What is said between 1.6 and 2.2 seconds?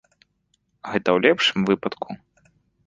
выпадку.